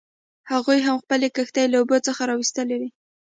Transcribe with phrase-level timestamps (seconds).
[0.51, 2.89] هغوی هم خپلې کښتۍ له اوبو څخه راویستلې وې.